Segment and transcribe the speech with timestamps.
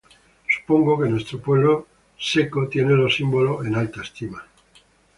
[0.55, 1.85] Supongo que nuestro pueblo
[2.17, 4.43] ‹seco› tiene los símbolos en alta estima.